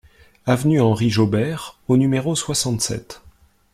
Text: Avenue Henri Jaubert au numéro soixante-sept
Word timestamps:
Avenue 0.47 0.81
Henri 0.81 1.11
Jaubert 1.11 1.77
au 1.87 1.95
numéro 1.95 2.33
soixante-sept 2.33 3.21